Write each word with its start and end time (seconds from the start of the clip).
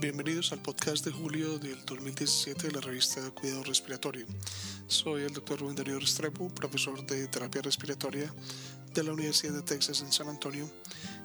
Bienvenidos 0.00 0.50
al 0.52 0.62
podcast 0.62 1.04
de 1.04 1.10
julio 1.12 1.58
del 1.58 1.84
2017 1.84 2.68
de 2.68 2.72
la 2.72 2.80
revista 2.80 3.20
Cuidado 3.32 3.62
Respiratorio. 3.64 4.24
Soy 4.86 5.24
el 5.24 5.34
Dr. 5.34 5.60
Rubén 5.60 5.76
Darío 5.76 6.00
Restrepo, 6.00 6.48
profesor 6.48 7.04
de 7.04 7.28
terapia 7.28 7.60
respiratoria 7.60 8.32
de 8.94 9.04
la 9.04 9.12
Universidad 9.12 9.52
de 9.52 9.60
Texas 9.60 10.00
en 10.00 10.10
San 10.10 10.30
Antonio 10.30 10.70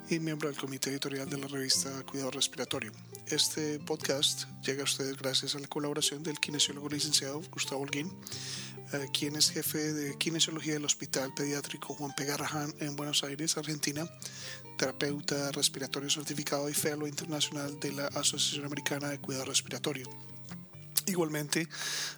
y 0.09 0.19
miembro 0.19 0.49
del 0.49 0.57
comité 0.57 0.89
editorial 0.89 1.29
de 1.29 1.38
la 1.38 1.47
revista 1.47 1.89
Cuidado 2.04 2.32
Respiratorio. 2.32 2.91
Este 3.27 3.80
podcast 3.80 4.43
llega 4.61 4.82
a 4.82 4.84
ustedes 4.84 5.18
gracias 5.18 5.55
a 5.55 5.60
la 5.60 5.68
colaboración 5.68 6.21
del 6.21 6.38
kinesiólogo 6.38 6.89
licenciado 6.89 7.42
Gustavo 7.52 7.82
Holguín, 7.82 8.12
eh, 8.93 9.07
quien 9.11 9.36
es 9.36 9.52
jefe 9.52 9.93
de 9.93 10.18
kinesiología 10.18 10.73
del 10.73 10.86
Hospital 10.86 11.33
Pediátrico 11.33 11.93
Juan 11.93 12.13
P. 12.15 12.25
Garrahan 12.25 12.73
en 12.79 12.95
Buenos 12.95 13.23
Aires, 13.23 13.57
Argentina, 13.57 14.07
terapeuta 14.77 15.51
respiratorio 15.51 16.09
certificado 16.09 16.69
y 16.69 16.73
fellow 16.73 17.07
internacional 17.07 17.79
de 17.79 17.93
la 17.93 18.07
Asociación 18.07 18.65
Americana 18.65 19.10
de 19.10 19.19
Cuidado 19.19 19.46
Respiratorio. 19.46 20.10
Igualmente, 21.07 21.68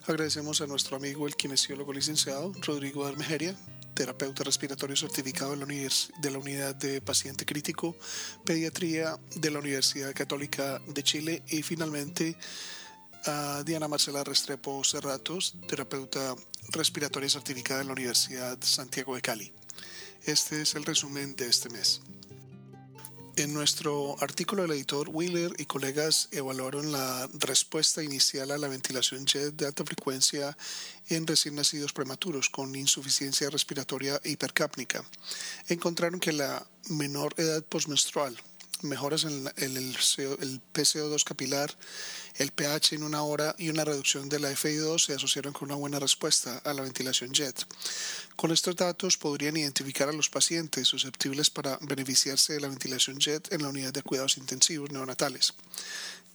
agradecemos 0.08 0.62
a 0.62 0.68
nuestro 0.68 0.98
amigo 0.98 1.28
el 1.28 1.36
kinesiólogo 1.36 1.94
licenciado 1.94 2.52
Rodrigo 2.66 3.06
Armejeria, 3.06 3.56
terapeuta 3.94 4.44
respiratorio 4.44 4.96
certificado 4.96 5.56
de 5.56 5.58
la, 5.58 5.66
de 5.66 6.32
la 6.32 6.38
Unidad 6.38 6.76
de 6.76 7.02
Paciente 7.02 7.46
Crítico, 7.46 7.96
Pediatría 8.46 9.18
de 9.36 9.52
la 9.52 9.60
Universidad 9.60 10.14
Católica 10.14 10.80
de 10.88 11.04
Chile 11.04 11.44
y 11.50 11.64
finalmente 11.64 12.38
a 13.28 13.64
Diana 13.64 13.88
Marcela 13.88 14.24
Restrepo 14.24 14.84
Cerratos, 14.84 15.56
terapeuta 15.68 16.36
respiratoria 16.70 17.30
certificada 17.30 17.80
de 17.80 17.86
la 17.86 17.94
Universidad 17.94 18.58
Santiago 18.62 19.16
de 19.16 19.22
Cali. 19.22 19.52
Este 20.26 20.62
es 20.62 20.76
el 20.76 20.86
resumen 20.86 21.36
de 21.36 21.48
este 21.48 21.70
mes. 21.70 22.02
En 23.36 23.54
nuestro 23.54 24.16
artículo, 24.22 24.64
el 24.64 24.72
editor 24.72 25.10
Wheeler 25.10 25.54
y 25.58 25.66
colegas 25.66 26.30
evaluaron 26.32 26.92
la 26.92 27.30
respuesta 27.34 28.02
inicial 28.02 28.52
a 28.52 28.58
la 28.58 28.68
ventilación 28.68 29.26
JET 29.28 29.54
de 29.56 29.68
alta 29.68 29.84
frecuencia 29.84 30.58
en 31.10 31.28
recién 31.28 31.56
nacidos 31.56 31.94
prematuros 31.94 32.50
con 32.50 32.76
insuficiencia 32.76 33.50
respiratoria 33.50 34.20
hipercápnica. 34.24 35.04
Encontraron 35.68 36.20
que 36.20 36.34
la 36.34 36.68
menor 36.90 37.34
edad 37.38 37.64
postmenstrual, 37.64 38.36
mejoras 38.82 39.24
en 39.24 39.48
el, 39.58 39.76
el, 39.78 40.62
PCO2 40.74 41.24
capilar, 41.24 41.74
el 42.38 42.52
pH 42.52 42.96
en 42.96 43.04
una 43.04 43.24
hora 43.24 43.56
y 43.58 43.70
una 43.70 43.84
reducción 43.84 44.30
de 44.30 44.40
la 44.40 44.52
FI2 44.52 45.00
se 45.00 45.14
asociaron 45.14 45.54
con 45.54 45.70
una 45.70 45.76
buena 45.76 46.00
respuesta 46.00 46.58
a 46.64 46.74
la 46.74 46.84
ventilación 46.84 47.34
JET. 47.34 47.66
Con 48.36 48.52
estos 48.52 48.76
datos 48.76 49.18
podrían 49.18 49.58
identificar 49.58 50.10
a 50.10 50.14
los 50.14 50.30
pacientes 50.30 50.88
susceptibles 50.88 51.50
para 51.50 51.78
beneficiarse 51.82 52.54
de 52.54 52.62
la 52.62 52.68
ventilación 52.68 53.20
JET 53.20 53.52
en 53.52 53.64
la 53.64 53.70
unidad 53.70 53.94
de 53.94 54.04
cuidados 54.04 54.38
intensivos 54.38 54.92
neonatales. 54.92 55.54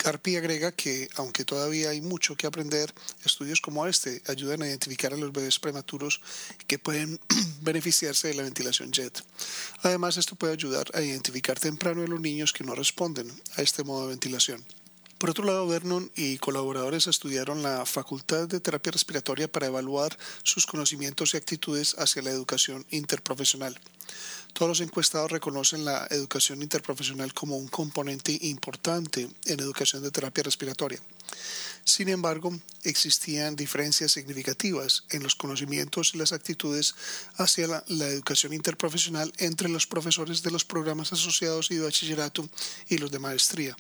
Carpi 0.03 0.34
agrega 0.34 0.72
que, 0.72 1.08
aunque 1.14 1.45
todavía 1.45 1.91
hay 1.91 2.00
mucho 2.00 2.34
que 2.34 2.48
aprender, 2.48 2.92
estudios 3.25 3.61
como 3.61 3.86
este 3.86 4.20
ayudan 4.27 4.62
a 4.62 4.67
identificar 4.67 5.14
a 5.14 5.17
los 5.17 5.33
bebés 5.33 5.61
prematuros 5.61 6.20
que 6.67 6.81
pueden 6.81 7.20
beneficiarse 7.62 8.27
de 8.27 8.34
la 8.34 8.42
ventilación 8.42 8.92
JET. 8.92 9.23
Además, 9.83 10.17
esto 10.17 10.34
puede 10.34 10.55
ayudar 10.55 10.91
a 10.95 11.03
identificar 11.03 11.61
temprano 11.61 12.03
a 12.03 12.08
los 12.08 12.20
niños 12.20 12.53
que 12.53 12.64
no 12.64 12.75
responden 12.75 13.30
a 13.56 13.62
este 13.62 13.84
modo 13.84 14.03
de 14.03 14.08
ventilación. 14.08 14.64
Por 15.19 15.30
otro 15.30 15.45
lado, 15.45 15.69
Vernon 15.69 16.11
y 16.17 16.39
colaboradores 16.39 17.06
estudiaron 17.06 17.62
la 17.62 17.86
Facultad 17.86 18.48
de 18.48 18.58
Terapia 18.58 18.91
Respiratoria 18.91 19.47
para 19.47 19.69
evaluar 19.69 20.19
sus 20.42 20.67
conocimientos 20.67 21.33
y 21.33 21.36
actitudes 21.36 21.95
hacia 21.97 22.23
la 22.23 22.30
educación 22.30 22.84
interprofesional. 22.91 23.78
Todos 24.53 24.69
los 24.69 24.81
encuestados 24.81 25.31
reconocen 25.31 25.84
la 25.84 26.06
educación 26.11 26.62
interprofesional 26.62 27.33
como 27.33 27.56
un 27.56 27.69
componente 27.69 28.36
importante 28.42 29.28
en 29.47 29.61
educación 29.61 30.03
de 30.03 30.11
terapia 30.11 30.45
respiratoria. 30.45 31.00
Sin 31.84 32.08
embargo, 32.08 32.53
existían 32.84 33.56
diferencias 33.56 34.12
significativas 34.12 35.05
en 35.11 35.23
los 35.23 35.35
conocimientos 35.35 36.14
y 36.14 36.18
las 36.18 36.33
actitudes 36.33 36.95
hacia 37.36 37.67
la, 37.67 38.08
educación 38.08 38.52
interprofesional 38.52 39.33
entre 39.39 39.68
los 39.68 39.86
profesores 39.86 40.42
de 40.42 40.51
los 40.52 40.64
programas 40.64 41.12
asociados 41.12 41.70
y 41.70 41.77
de 41.77 41.85
bachillerato 41.85 42.48
y 42.89 42.98
los 42.98 43.11
de 43.11 43.18
maestría. 43.18 43.77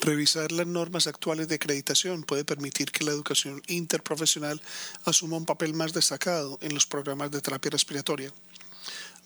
Revisar 0.00 0.52
las 0.52 0.66
normas 0.66 1.06
actuales 1.06 1.48
de 1.48 1.56
acreditación 1.56 2.22
puede 2.22 2.44
permitir 2.44 2.90
que 2.90 3.04
la 3.04 3.10
educación 3.10 3.62
interprofesional 3.66 4.62
asuma 5.04 5.36
un 5.36 5.46
papel 5.46 5.74
más 5.74 5.92
destacado 5.92 6.58
en 6.62 6.72
los 6.72 6.86
programas 6.86 7.30
de 7.30 7.40
terapia 7.40 7.72
respiratoria. 7.72 8.32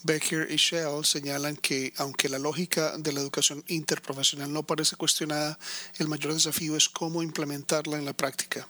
Becker 0.05 0.51
y 0.51 0.57
Shell 0.57 1.03
señalan 1.03 1.57
que, 1.57 1.95
aunque 1.97 2.29
la 2.29 2.39
lógica 2.39 2.99
de 2.99 3.11
la 3.15 3.21
educación 3.21 3.65
interprofesional 3.69 4.53
no 4.53 4.63
parece 4.63 4.97
cuestionada, 4.97 5.59
el 5.99 6.09
mayor 6.09 6.35
desafío 6.35 6.77
es 6.77 6.91
cómo 6.91 7.23
implementarla 7.23 7.97
en 7.97 8.05
la 8.05 8.13
práctica. 8.13 8.69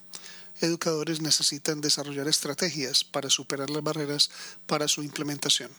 Educadores 0.61 1.19
necesitan 1.19 1.81
desarrollar 1.81 2.29
estrategias 2.29 3.03
para 3.03 3.29
superar 3.29 3.69
las 3.69 3.83
barreras 3.83 4.31
para 4.65 4.87
su 4.87 5.03
implementación. 5.03 5.71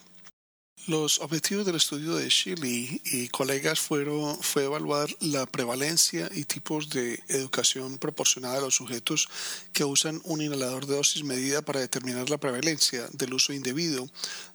Los 0.87 1.19
objetivos 1.19 1.67
del 1.67 1.75
estudio 1.75 2.15
de 2.15 2.29
Shirley 2.29 3.03
y 3.07 3.27
colegas 3.31 3.81
fueron 3.81 4.41
fue 4.41 4.67
evaluar 4.67 5.09
la 5.19 5.45
prevalencia 5.45 6.31
y 6.33 6.45
tipos 6.45 6.91
de 6.91 7.21
educación 7.27 7.99
proporcionada 7.99 8.59
a 8.59 8.61
los 8.61 8.77
sujetos 8.77 9.29
que 9.73 9.83
usan 9.83 10.21
un 10.23 10.43
inhalador 10.43 10.87
de 10.87 10.95
dosis 10.95 11.25
medida 11.25 11.61
para 11.61 11.81
determinar 11.81 12.31
la 12.31 12.39
prevalencia 12.39 13.09
del 13.13 13.35
uso 13.35 13.53
indebido 13.53 14.09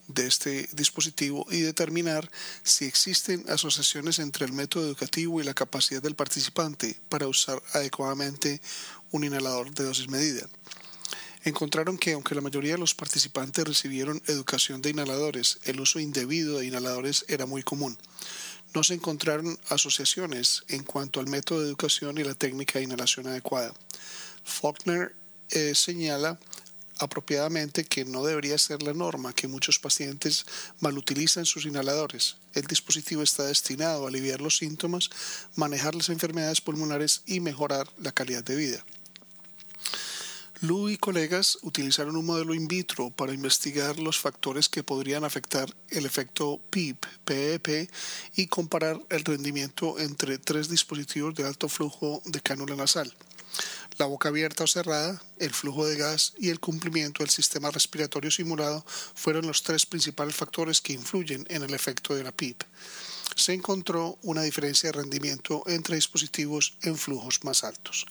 de 0.07 0.25
este 0.25 0.69
dispositivo 0.71 1.45
y 1.51 1.59
determinar 1.59 2.31
si 2.63 2.85
existen 2.85 3.43
asociaciones 3.49 4.19
entre 4.19 4.45
el 4.45 4.53
método 4.53 4.85
educativo 4.85 5.41
y 5.41 5.43
la 5.43 5.53
capacidad 5.53 6.01
del 6.01 6.15
participante 6.15 6.97
para 7.09 7.27
usar 7.27 7.61
adecuadamente 7.73 8.61
un 9.11 9.25
inhalador 9.25 9.71
de 9.71 9.83
dosis 9.83 10.07
medida 10.07 10.47
encontraron 11.43 11.97
que 11.97 12.13
aunque 12.13 12.35
la 12.35 12.41
mayoría 12.41 12.73
de 12.73 12.77
los 12.77 12.95
participantes 12.95 13.65
recibieron 13.65 14.21
educación 14.27 14.81
de 14.81 14.91
inhaladores, 14.91 15.59
el 15.63 15.79
uso 15.79 15.99
indebido 15.99 16.59
de 16.59 16.67
inhaladores 16.67 17.25
era 17.27 17.45
muy 17.45 17.63
común. 17.63 17.97
No 18.73 18.83
se 18.83 18.93
encontraron 18.93 19.59
asociaciones 19.69 20.63
en 20.69 20.83
cuanto 20.83 21.19
al 21.19 21.27
método 21.27 21.61
de 21.61 21.67
educación 21.67 22.17
y 22.17 22.23
la 22.23 22.35
técnica 22.35 22.79
de 22.79 22.85
inhalación 22.85 23.27
adecuada. 23.27 23.73
Faulkner 24.43 25.13
eh, 25.49 25.73
señala 25.75 26.39
apropiadamente 26.99 27.83
que 27.83 28.05
no 28.05 28.23
debería 28.23 28.57
ser 28.57 28.83
la 28.83 28.93
norma 28.93 29.33
que 29.33 29.47
muchos 29.47 29.79
pacientes 29.79 30.45
malutilizan 30.79 31.45
sus 31.45 31.65
inhaladores. 31.65 32.37
El 32.53 32.67
dispositivo 32.67 33.23
está 33.23 33.43
destinado 33.43 34.05
a 34.05 34.09
aliviar 34.09 34.39
los 34.39 34.57
síntomas, 34.57 35.09
manejar 35.55 35.95
las 35.95 36.09
enfermedades 36.09 36.61
pulmonares 36.61 37.23
y 37.25 37.39
mejorar 37.39 37.89
la 37.97 38.11
calidad 38.11 38.43
de 38.43 38.55
vida. 38.55 38.85
Lu 40.61 40.89
y 40.89 40.97
colegas 40.97 41.57
utilizaron 41.63 42.15
un 42.15 42.27
modelo 42.27 42.53
in 42.53 42.67
vitro 42.67 43.09
para 43.09 43.33
investigar 43.33 43.97
los 43.97 44.19
factores 44.19 44.69
que 44.69 44.83
podrían 44.83 45.23
afectar 45.23 45.75
el 45.89 46.05
efecto 46.05 46.61
PIP, 46.69 47.03
PEP 47.25 47.89
y 48.35 48.45
comparar 48.45 49.01
el 49.09 49.25
rendimiento 49.25 49.97
entre 49.97 50.37
tres 50.37 50.69
dispositivos 50.69 51.33
de 51.33 51.47
alto 51.47 51.67
flujo 51.67 52.21
de 52.25 52.41
cánula 52.41 52.75
nasal. 52.75 53.11
La 53.97 54.05
boca 54.05 54.29
abierta 54.29 54.65
o 54.65 54.67
cerrada, 54.67 55.19
el 55.39 55.49
flujo 55.49 55.87
de 55.87 55.97
gas 55.97 56.33
y 56.37 56.49
el 56.49 56.59
cumplimiento 56.59 57.23
del 57.23 57.31
sistema 57.31 57.71
respiratorio 57.71 58.29
simulado 58.29 58.85
fueron 59.15 59.47
los 59.47 59.63
tres 59.63 59.87
principales 59.87 60.35
factores 60.35 60.79
que 60.79 60.93
influyen 60.93 61.43
en 61.49 61.63
el 61.63 61.73
efecto 61.73 62.13
de 62.13 62.23
la 62.23 62.31
PIP. 62.31 62.61
Se 63.35 63.53
encontró 63.53 64.19
una 64.21 64.43
diferencia 64.43 64.91
de 64.91 64.99
rendimiento 64.99 65.63
entre 65.65 65.95
dispositivos 65.95 66.77
en 66.83 66.99
flujos 66.99 67.43
más 67.43 67.63
altos. 67.63 68.05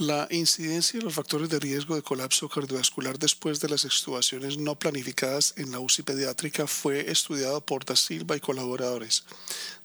La 0.00 0.26
incidencia 0.30 0.98
de 0.98 1.04
los 1.04 1.12
factores 1.12 1.50
de 1.50 1.60
riesgo 1.60 1.94
de 1.94 2.00
colapso 2.00 2.48
cardiovascular 2.48 3.18
después 3.18 3.60
de 3.60 3.68
las 3.68 3.84
extubaciones 3.84 4.56
no 4.56 4.74
planificadas 4.74 5.52
en 5.58 5.70
la 5.72 5.78
UCI 5.78 6.04
pediátrica 6.04 6.66
fue 6.66 7.10
estudiado 7.10 7.60
por 7.60 7.84
Da 7.84 7.94
Silva 7.94 8.34
y 8.34 8.40
colaboradores. 8.40 9.24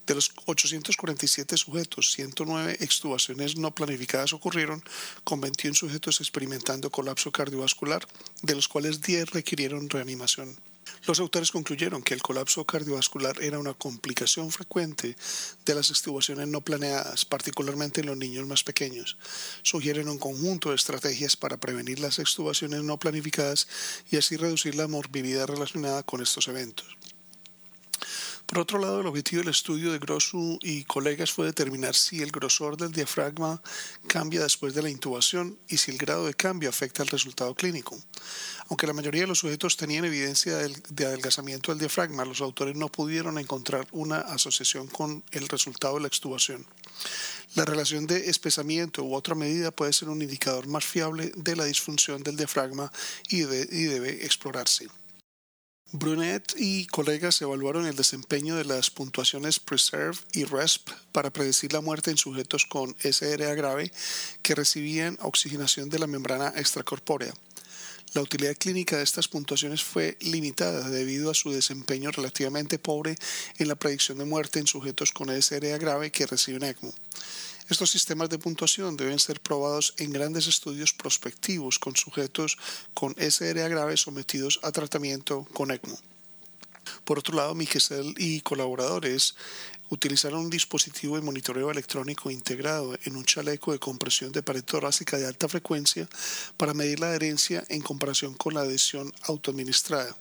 De 0.07 0.15
los 0.15 0.31
847 0.45 1.57
sujetos, 1.57 2.13
109 2.13 2.77
extubaciones 2.79 3.57
no 3.57 3.75
planificadas 3.75 4.31
ocurrieron, 4.31 4.81
con 5.25 5.41
21 5.41 5.75
sujetos 5.75 6.21
experimentando 6.21 6.89
colapso 6.89 7.33
cardiovascular, 7.33 8.07
de 8.41 8.55
los 8.55 8.69
cuales 8.69 9.01
10 9.01 9.31
requirieron 9.31 9.89
reanimación. 9.89 10.55
Los 11.07 11.19
autores 11.19 11.51
concluyeron 11.51 12.01
que 12.01 12.15
el 12.15 12.23
colapso 12.23 12.65
cardiovascular 12.65 13.41
era 13.43 13.59
una 13.59 13.75
complicación 13.75 14.51
frecuente 14.51 15.15
de 15.63 15.75
las 15.75 15.91
extubaciones 15.91 16.47
no 16.47 16.61
planeadas, 16.61 17.25
particularmente 17.25 18.01
en 18.01 18.07
los 18.07 18.17
niños 18.17 18.47
más 18.47 18.63
pequeños. 18.63 19.15
Sugieren 19.61 20.09
un 20.09 20.17
conjunto 20.17 20.69
de 20.69 20.75
estrategias 20.75 21.35
para 21.35 21.57
prevenir 21.57 21.99
las 21.99 22.17
extubaciones 22.17 22.81
no 22.81 22.97
planificadas 22.97 23.67
y 24.09 24.17
así 24.17 24.35
reducir 24.35 24.73
la 24.73 24.87
morbilidad 24.87 25.45
relacionada 25.45 26.01
con 26.01 26.23
estos 26.23 26.47
eventos. 26.47 26.87
Por 28.45 28.59
otro 28.59 28.77
lado, 28.77 29.01
el 29.01 29.07
objetivo 29.07 29.41
del 29.41 29.49
estudio 29.49 29.91
de 29.91 29.97
Grossu 29.97 30.59
y 30.61 30.83
colegas 30.83 31.31
fue 31.31 31.47
determinar 31.47 31.95
si 31.95 32.21
el 32.21 32.31
grosor 32.31 32.77
del 32.77 32.91
diafragma 32.91 33.59
cambia 34.07 34.43
después 34.43 34.75
de 34.75 34.83
la 34.83 34.89
intubación 34.89 35.57
y 35.67 35.77
si 35.77 35.89
el 35.89 35.97
grado 35.97 36.27
de 36.27 36.35
cambio 36.35 36.69
afecta 36.69 37.01
al 37.01 37.09
resultado 37.09 37.55
clínico. 37.55 37.97
Aunque 38.69 38.85
la 38.85 38.93
mayoría 38.93 39.21
de 39.21 39.27
los 39.27 39.39
sujetos 39.39 39.77
tenían 39.77 40.05
evidencia 40.05 40.57
de 40.57 41.05
adelgazamiento 41.05 41.71
del 41.71 41.79
diafragma, 41.79 42.23
los 42.23 42.39
autores 42.41 42.75
no 42.75 42.87
pudieron 42.89 43.39
encontrar 43.39 43.87
una 43.91 44.19
asociación 44.19 44.87
con 44.87 45.23
el 45.31 45.47
resultado 45.47 45.95
de 45.95 46.01
la 46.01 46.07
extubación. 46.07 46.65
La 47.55 47.65
relación 47.65 48.05
de 48.05 48.29
espesamiento 48.29 49.03
u 49.03 49.15
otra 49.15 49.33
medida 49.33 49.71
puede 49.71 49.93
ser 49.93 50.09
un 50.09 50.21
indicador 50.21 50.67
más 50.67 50.85
fiable 50.85 51.31
de 51.35 51.55
la 51.55 51.65
disfunción 51.65 52.21
del 52.21 52.35
diafragma 52.35 52.91
y 53.29 53.41
debe, 53.41 54.25
explorarse. 54.25 54.87
Brunet 55.91 56.55
y 56.57 56.87
colegas 56.87 57.41
evaluaron 57.41 57.85
el 57.85 57.95
desempeño 57.95 58.55
de 58.55 58.65
las 58.65 58.89
puntuaciones 58.89 59.59
PRESERVE 59.59 60.17
y 60.33 60.43
RESP 60.43 60.89
para 61.11 61.31
predecir 61.31 61.73
la 61.73 61.81
muerte 61.81 62.11
en 62.11 62.17
sujetos 62.17 62.65
con 62.65 62.95
SRA 62.99 63.53
grave 63.53 63.91
que 64.41 64.55
recibían 64.55 65.17
oxigenación 65.21 65.89
de 65.89 65.99
la 65.99 66.07
membrana 66.07 66.51
extracorpórea. 66.55 67.33
La 68.13 68.21
utilidad 68.21 68.55
clínica 68.57 68.97
de 68.97 69.03
estas 69.03 69.27
puntuaciones 69.27 69.83
fue 69.83 70.17
limitada 70.21 70.89
debido 70.89 71.29
a 71.29 71.35
su 71.35 71.51
desempeño 71.51 72.11
relativamente 72.11 72.79
pobre 72.79 73.15
en 73.57 73.67
la 73.67 73.75
predicción 73.75 74.17
de 74.17 74.25
muerte 74.25 74.59
en 74.59 74.67
sujetos 74.67 75.11
con 75.11 75.29
SRA 75.29 75.77
grave 75.77 76.11
que 76.11 76.25
reciben 76.25 76.63
ECMO. 76.63 76.93
Estos 77.67 77.89
sistemas 77.89 78.29
de 78.29 78.37
puntuación 78.37 78.95
deben 78.95 79.17
ser 79.17 79.41
probados 79.41 79.95
en 79.97 80.11
grandes 80.11 80.45
estudios 80.45 80.93
prospectivos 80.93 81.79
con 81.79 81.95
sujetos 81.95 82.57
con 82.93 83.15
SRA 83.17 83.67
grave 83.67 83.97
sometidos 83.97 84.59
a 84.61 84.71
tratamiento 84.71 85.45
con 85.51 85.71
ECMO. 85.71 85.97
Por 87.03 87.17
otro 87.17 87.35
lado, 87.35 87.55
Miquel 87.55 88.13
y 88.17 88.41
colaboradores 88.41 89.35
utilizaron 89.89 90.41
un 90.41 90.49
dispositivo 90.49 91.15
de 91.15 91.23
monitoreo 91.23 91.71
electrónico 91.71 92.29
integrado 92.29 92.97
en 93.03 93.15
un 93.15 93.25
chaleco 93.25 93.71
de 93.71 93.79
compresión 93.79 94.31
de 94.31 94.43
pared 94.43 94.63
torácica 94.63 95.17
de 95.17 95.25
alta 95.25 95.47
frecuencia 95.47 96.07
para 96.57 96.73
medir 96.73 96.99
la 96.99 97.07
adherencia 97.07 97.63
en 97.69 97.81
comparación 97.81 98.35
con 98.35 98.53
la 98.53 98.61
adhesión 98.61 99.11
autoadministrada. 99.23 100.15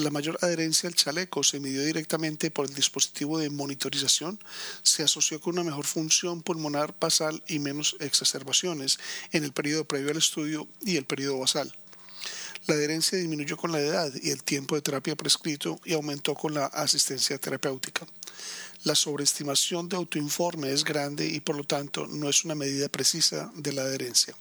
La 0.00 0.08
mayor 0.08 0.38
adherencia 0.40 0.88
al 0.88 0.94
chaleco 0.94 1.42
se 1.42 1.60
midió 1.60 1.84
directamente 1.84 2.50
por 2.50 2.66
el 2.66 2.74
dispositivo 2.74 3.38
de 3.38 3.50
monitorización, 3.50 4.42
se 4.82 5.02
asoció 5.02 5.42
con 5.42 5.52
una 5.52 5.62
mejor 5.62 5.84
función 5.84 6.40
pulmonar 6.40 6.94
basal 6.98 7.42
y 7.46 7.58
menos 7.58 7.96
exacerbaciones 8.00 8.98
en 9.30 9.44
el 9.44 9.52
periodo 9.52 9.84
previo 9.84 10.10
al 10.10 10.16
estudio 10.16 10.66
y 10.80 10.96
el 10.96 11.04
periodo 11.04 11.40
basal. 11.40 11.70
La 12.66 12.76
adherencia 12.76 13.18
disminuyó 13.18 13.58
con 13.58 13.72
la 13.72 13.80
edad 13.80 14.10
y 14.22 14.30
el 14.30 14.42
tiempo 14.42 14.74
de 14.74 14.80
terapia 14.80 15.16
prescrito 15.16 15.78
y 15.84 15.92
aumentó 15.92 16.34
con 16.34 16.54
la 16.54 16.64
asistencia 16.64 17.36
terapéutica. 17.36 18.06
La 18.84 18.94
sobreestimación 18.94 19.90
de 19.90 19.96
autoinforme 19.96 20.72
es 20.72 20.82
grande 20.82 21.26
y 21.26 21.40
por 21.40 21.56
lo 21.56 21.64
tanto 21.64 22.06
no 22.06 22.30
es 22.30 22.46
una 22.46 22.54
medida 22.54 22.88
precisa 22.88 23.52
de 23.54 23.74
la 23.74 23.82
adherencia. 23.82 24.34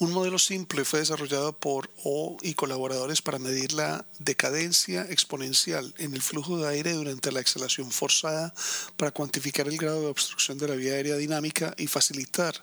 Un 0.00 0.12
modelo 0.12 0.38
simple 0.38 0.84
fue 0.84 1.00
desarrollado 1.00 1.58
por 1.58 1.90
O 2.04 2.36
y 2.42 2.54
colaboradores 2.54 3.20
para 3.20 3.40
medir 3.40 3.72
la 3.72 4.06
decadencia 4.20 5.02
exponencial 5.10 5.92
en 5.98 6.14
el 6.14 6.22
flujo 6.22 6.56
de 6.56 6.68
aire 6.68 6.92
durante 6.92 7.32
la 7.32 7.40
exhalación 7.40 7.90
forzada 7.90 8.54
para 8.96 9.10
cuantificar 9.10 9.66
el 9.66 9.76
grado 9.76 10.02
de 10.02 10.06
obstrucción 10.06 10.56
de 10.56 10.68
la 10.68 10.76
vía 10.76 10.92
aérea 10.92 11.16
dinámica 11.16 11.74
y 11.76 11.88
facilitar 11.88 12.54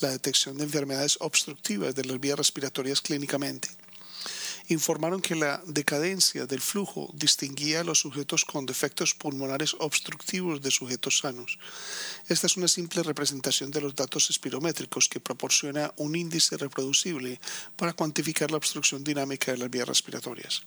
la 0.00 0.10
detección 0.10 0.58
de 0.58 0.64
enfermedades 0.64 1.16
obstructivas 1.20 1.94
de 1.94 2.06
las 2.06 2.18
vías 2.18 2.38
respiratorias 2.38 3.00
clínicamente 3.00 3.68
informaron 4.72 5.20
que 5.20 5.34
la 5.34 5.62
decadencia 5.66 6.46
del 6.46 6.60
flujo 6.60 7.10
distinguía 7.14 7.80
a 7.80 7.84
los 7.84 8.00
sujetos 8.00 8.44
con 8.44 8.66
defectos 8.66 9.14
pulmonares 9.14 9.74
obstructivos 9.78 10.62
de 10.62 10.70
sujetos 10.70 11.18
sanos. 11.18 11.58
Esta 12.28 12.46
es 12.46 12.56
una 12.56 12.68
simple 12.68 13.02
representación 13.02 13.70
de 13.70 13.80
los 13.80 13.94
datos 13.94 14.30
espirométricos 14.30 15.08
que 15.08 15.20
proporciona 15.20 15.92
un 15.96 16.16
índice 16.16 16.56
reproducible 16.56 17.40
para 17.76 17.92
cuantificar 17.92 18.50
la 18.50 18.56
obstrucción 18.56 19.04
dinámica 19.04 19.52
de 19.52 19.58
las 19.58 19.70
vías 19.70 19.88
respiratorias. 19.88 20.62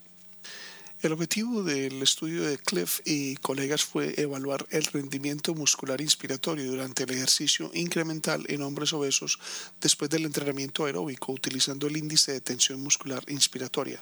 El 1.04 1.12
objetivo 1.12 1.64
del 1.64 2.02
estudio 2.02 2.44
de 2.44 2.58
Cliff 2.58 3.02
y 3.04 3.36
colegas 3.36 3.84
fue 3.84 4.14
evaluar 4.16 4.66
el 4.70 4.86
rendimiento 4.86 5.54
muscular 5.54 6.00
inspiratorio 6.00 6.72
durante 6.72 7.04
el 7.04 7.12
ejercicio 7.12 7.70
incremental 7.74 8.46
en 8.48 8.62
hombres 8.62 8.94
obesos 8.94 9.38
después 9.82 10.10
del 10.10 10.24
entrenamiento 10.24 10.86
aeróbico 10.86 11.34
utilizando 11.34 11.88
el 11.88 11.98
índice 11.98 12.32
de 12.32 12.40
tensión 12.40 12.80
muscular 12.80 13.22
inspiratoria 13.28 14.02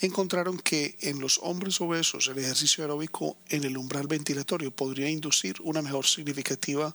encontraron 0.00 0.58
que 0.58 0.96
en 1.00 1.20
los 1.20 1.38
hombres 1.42 1.80
obesos 1.80 2.28
el 2.28 2.38
ejercicio 2.38 2.84
aeróbico 2.84 3.36
en 3.48 3.64
el 3.64 3.76
umbral 3.76 4.06
ventilatorio 4.06 4.70
podría 4.70 5.08
inducir 5.08 5.56
una 5.62 5.82
mejor 5.82 6.06
significativa 6.06 6.94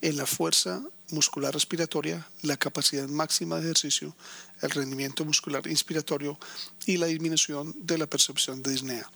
en 0.00 0.16
la 0.16 0.26
fuerza 0.26 0.82
muscular 1.10 1.54
respiratoria, 1.54 2.26
la 2.42 2.56
capacidad 2.56 3.08
máxima 3.08 3.56
de 3.56 3.64
ejercicio, 3.64 4.14
el 4.60 4.70
rendimiento 4.70 5.24
muscular 5.24 5.66
inspiratorio 5.66 6.38
y 6.86 6.96
la 6.96 7.06
disminución 7.06 7.74
de 7.78 7.98
la 7.98 8.06
percepción 8.06 8.62
de 8.62 8.72
disnea. 8.72 9.10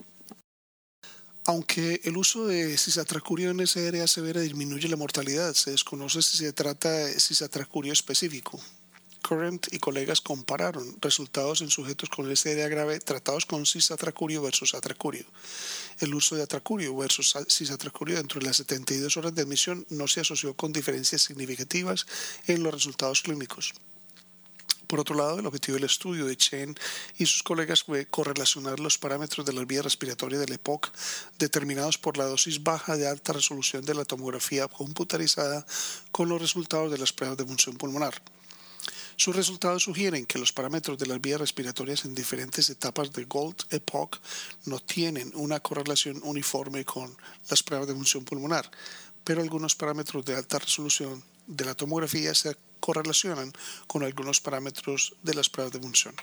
Aunque 1.44 2.00
el 2.04 2.16
uso 2.16 2.46
de 2.46 2.78
cisatracurio 2.78 3.50
en 3.50 3.66
SRA 3.66 4.06
severa 4.06 4.40
disminuye 4.40 4.88
la 4.88 4.96
mortalidad, 4.96 5.54
se 5.54 5.72
desconoce 5.72 6.22
si 6.22 6.36
se 6.36 6.52
trata 6.52 6.88
de 6.90 7.18
cisatracurio 7.18 7.92
específico. 7.92 8.60
Current 9.32 9.72
y 9.72 9.78
colegas 9.78 10.20
compararon 10.20 10.98
resultados 11.00 11.62
en 11.62 11.70
sujetos 11.70 12.10
con 12.10 12.36
SDA 12.36 12.68
grave 12.68 13.00
tratados 13.00 13.46
con 13.46 13.64
cisatracurio 13.64 14.42
versus 14.42 14.74
atracurio. 14.74 15.24
El 16.00 16.14
uso 16.14 16.36
de 16.36 16.42
atracurio 16.42 16.94
versus 16.94 17.34
cisatracurio 17.48 18.16
dentro 18.16 18.40
de 18.40 18.46
las 18.46 18.58
72 18.58 19.16
horas 19.16 19.34
de 19.34 19.40
admisión 19.40 19.86
no 19.88 20.06
se 20.06 20.20
asoció 20.20 20.54
con 20.54 20.74
diferencias 20.74 21.22
significativas 21.22 22.06
en 22.46 22.62
los 22.62 22.74
resultados 22.74 23.22
clínicos. 23.22 23.72
Por 24.86 25.00
otro 25.00 25.14
lado, 25.14 25.38
el 25.38 25.46
objetivo 25.46 25.76
del 25.76 25.84
estudio 25.84 26.26
de 26.26 26.36
Chen 26.36 26.74
y 27.16 27.24
sus 27.24 27.42
colegas 27.42 27.84
fue 27.84 28.04
correlacionar 28.04 28.80
los 28.80 28.98
parámetros 28.98 29.46
de 29.46 29.54
la 29.54 29.64
vía 29.64 29.80
respiratoria 29.80 30.38
del 30.38 30.52
EPOC 30.52 30.92
determinados 31.38 31.96
por 31.96 32.18
la 32.18 32.26
dosis 32.26 32.62
baja 32.62 32.98
de 32.98 33.08
alta 33.08 33.32
resolución 33.32 33.82
de 33.86 33.94
la 33.94 34.04
tomografía 34.04 34.68
computarizada 34.68 35.64
con 36.10 36.28
los 36.28 36.38
resultados 36.38 36.92
de 36.92 36.98
las 36.98 37.14
pruebas 37.14 37.38
de 37.38 37.46
función 37.46 37.78
pulmonar. 37.78 38.20
Sus 39.16 39.36
resultados 39.36 39.84
sugieren 39.84 40.26
que 40.26 40.38
los 40.38 40.52
parámetros 40.52 40.98
de 40.98 41.06
las 41.06 41.20
vías 41.20 41.40
respiratorias 41.40 42.04
en 42.04 42.14
diferentes 42.14 42.70
etapas 42.70 43.12
de 43.12 43.24
Gold 43.24 43.56
Epoch 43.70 44.18
no 44.66 44.80
tienen 44.80 45.30
una 45.34 45.60
correlación 45.60 46.20
uniforme 46.24 46.84
con 46.84 47.14
las 47.48 47.62
pruebas 47.62 47.88
de 47.88 47.94
función 47.94 48.24
pulmonar, 48.24 48.70
pero 49.24 49.42
algunos 49.42 49.74
parámetros 49.74 50.24
de 50.24 50.36
alta 50.36 50.58
resolución 50.58 51.22
de 51.46 51.64
la 51.64 51.74
tomografía 51.74 52.34
se 52.34 52.56
correlacionan 52.80 53.52
con 53.86 54.02
algunos 54.02 54.40
parámetros 54.40 55.14
de 55.22 55.34
las 55.34 55.48
pruebas 55.48 55.72
de 55.72 55.80
función. 55.80 56.14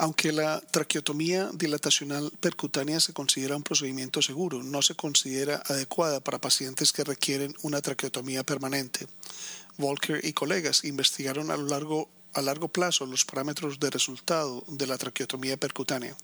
Aunque 0.00 0.30
la 0.30 0.60
traqueotomía 0.60 1.50
dilatacional 1.52 2.30
percutánea 2.38 3.00
se 3.00 3.12
considera 3.12 3.56
un 3.56 3.64
procedimiento 3.64 4.22
seguro, 4.22 4.62
no 4.62 4.80
se 4.80 4.94
considera 4.94 5.60
adecuada 5.66 6.20
para 6.20 6.40
pacientes 6.40 6.92
que 6.92 7.02
requieren 7.02 7.52
una 7.62 7.82
traqueotomía 7.82 8.44
permanente. 8.44 9.08
Volker 9.76 10.24
y 10.24 10.32
colegas 10.34 10.84
investigaron 10.84 11.50
a, 11.50 11.56
lo 11.56 11.66
largo, 11.66 12.08
a 12.34 12.42
largo 12.42 12.68
plazo 12.68 13.06
los 13.06 13.24
parámetros 13.24 13.80
de 13.80 13.90
resultado 13.90 14.62
de 14.68 14.86
la 14.86 14.96
traqueotomía 14.98 15.56
percutánea. 15.56 16.16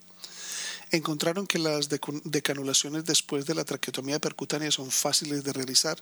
Encontraron 0.92 1.48
que 1.48 1.58
las 1.58 1.88
decanulaciones 1.88 3.04
después 3.04 3.44
de 3.44 3.56
la 3.56 3.64
traqueotomía 3.64 4.20
percutánea 4.20 4.70
son 4.70 4.92
fáciles 4.92 5.42
de 5.42 5.52
realizar 5.52 6.00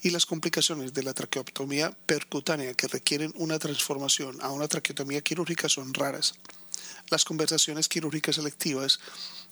y 0.00 0.08
las 0.08 0.24
complicaciones 0.24 0.94
de 0.94 1.02
la 1.02 1.12
traqueotomía 1.12 1.94
percutánea 2.06 2.72
que 2.72 2.88
requieren 2.88 3.34
una 3.36 3.58
transformación 3.58 4.38
a 4.40 4.50
una 4.52 4.68
traqueotomía 4.68 5.20
quirúrgica 5.20 5.68
son 5.68 5.92
raras. 5.92 6.32
Las 7.10 7.24
conversaciones 7.24 7.88
quirúrgicas 7.88 8.36
selectivas, 8.36 9.00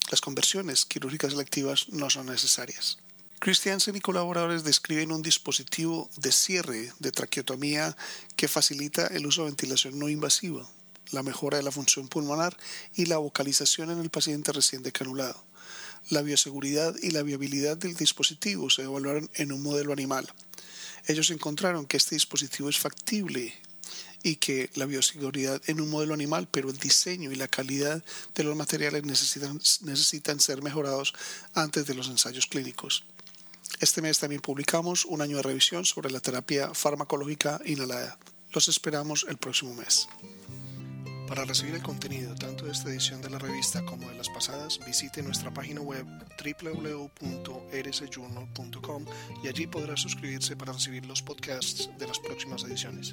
las 0.09 0.21
conversiones 0.21 0.85
quirúrgicas 0.85 1.33
selectivas 1.33 1.89
no 1.89 2.09
son 2.09 2.27
necesarias. 2.27 2.97
Christiansen 3.39 3.97
y 3.97 4.01
colaboradores 4.01 4.63
describen 4.63 5.11
un 5.11 5.21
dispositivo 5.21 6.09
de 6.15 6.31
cierre 6.31 6.93
de 6.99 7.11
traqueotomía 7.11 7.95
que 8.37 8.47
facilita 8.47 9.07
el 9.07 9.25
uso 9.25 9.41
de 9.41 9.49
ventilación 9.49 9.99
no 9.99 10.07
invasiva, 10.07 10.69
la 11.11 11.21
mejora 11.21 11.57
de 11.57 11.63
la 11.63 11.71
función 11.71 12.07
pulmonar 12.07 12.55
y 12.95 13.05
la 13.05 13.17
vocalización 13.17 13.91
en 13.91 13.99
el 13.99 14.09
paciente 14.09 14.53
recién 14.53 14.81
decanulado. 14.81 15.43
La 16.09 16.21
bioseguridad 16.21 16.95
y 17.01 17.11
la 17.11 17.23
viabilidad 17.23 17.77
del 17.77 17.95
dispositivo 17.95 18.69
se 18.69 18.83
evaluaron 18.83 19.29
en 19.35 19.51
un 19.51 19.61
modelo 19.61 19.91
animal. 19.91 20.31
Ellos 21.07 21.29
encontraron 21.29 21.85
que 21.85 21.97
este 21.97 22.15
dispositivo 22.15 22.69
es 22.69 22.79
factible 22.79 23.53
y 24.23 24.35
que 24.35 24.69
la 24.75 24.85
bioseguridad 24.85 25.61
en 25.67 25.81
un 25.81 25.89
modelo 25.89 26.13
animal, 26.13 26.47
pero 26.51 26.69
el 26.69 26.77
diseño 26.77 27.31
y 27.31 27.35
la 27.35 27.47
calidad 27.47 28.03
de 28.35 28.43
los 28.43 28.55
materiales 28.55 29.03
necesitan, 29.03 29.59
necesitan 29.81 30.39
ser 30.39 30.61
mejorados 30.61 31.13
antes 31.53 31.85
de 31.85 31.95
los 31.95 32.09
ensayos 32.09 32.47
clínicos. 32.47 33.03
Este 33.79 34.01
mes 34.01 34.19
también 34.19 34.41
publicamos 34.41 35.05
un 35.05 35.21
año 35.21 35.37
de 35.37 35.43
revisión 35.43 35.85
sobre 35.85 36.11
la 36.11 36.19
terapia 36.19 36.73
farmacológica 36.73 37.61
inhalada. 37.65 38.17
Los 38.51 38.67
esperamos 38.67 39.25
el 39.29 39.37
próximo 39.37 39.73
mes. 39.73 40.07
Para 41.29 41.45
recibir 41.45 41.75
el 41.75 41.83
contenido 41.83 42.33
tanto 42.33 42.65
de 42.65 42.71
esta 42.71 42.89
edición 42.89 43.21
de 43.21 43.29
la 43.29 43.37
revista 43.37 43.85
como 43.85 44.09
de 44.09 44.15
las 44.15 44.29
pasadas, 44.29 44.79
visite 44.83 45.21
nuestra 45.21 45.53
página 45.53 45.79
web 45.79 46.03
www.rsjournal.com 46.43 49.05
y 49.43 49.47
allí 49.47 49.67
podrá 49.67 49.95
suscribirse 49.95 50.55
para 50.55 50.73
recibir 50.73 51.05
los 51.05 51.21
podcasts 51.21 51.91
de 51.99 52.07
las 52.07 52.17
próximas 52.17 52.63
ediciones. 52.63 53.11